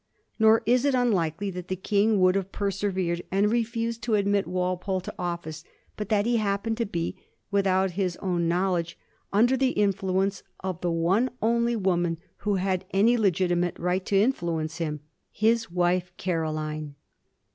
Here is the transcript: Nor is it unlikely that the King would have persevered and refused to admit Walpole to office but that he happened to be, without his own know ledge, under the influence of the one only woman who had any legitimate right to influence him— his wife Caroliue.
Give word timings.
Nor 0.39 0.63
is 0.65 0.83
it 0.83 0.95
unlikely 0.95 1.51
that 1.51 1.67
the 1.67 1.75
King 1.75 2.19
would 2.19 2.33
have 2.33 2.51
persevered 2.51 3.21
and 3.31 3.51
refused 3.51 4.01
to 4.01 4.15
admit 4.15 4.47
Walpole 4.47 4.99
to 4.99 5.13
office 5.19 5.63
but 5.95 6.09
that 6.09 6.25
he 6.25 6.37
happened 6.37 6.77
to 6.77 6.87
be, 6.87 7.15
without 7.51 7.91
his 7.91 8.15
own 8.17 8.47
know 8.47 8.71
ledge, 8.71 8.97
under 9.31 9.55
the 9.55 9.73
influence 9.73 10.41
of 10.61 10.81
the 10.81 10.89
one 10.89 11.29
only 11.39 11.75
woman 11.75 12.17
who 12.37 12.55
had 12.55 12.83
any 12.89 13.15
legitimate 13.15 13.77
right 13.77 14.03
to 14.07 14.19
influence 14.19 14.77
him— 14.79 15.01
his 15.31 15.69
wife 15.69 16.11
Caroliue. 16.17 16.93